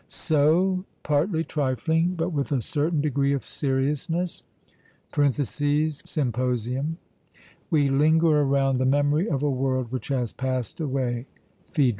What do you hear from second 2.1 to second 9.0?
but with a certain degree of seriousness' (Symp.), we linger around the